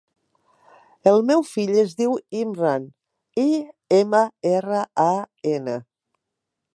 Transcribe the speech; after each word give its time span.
El 1.11 1.19
meu 1.31 1.43
fill 1.49 1.73
es 1.81 1.93
diu 1.99 2.15
Imran: 2.39 2.87
i, 3.43 3.47
ema, 4.01 4.25
erra, 4.53 4.83
a, 5.07 5.09
ena. 5.55 5.77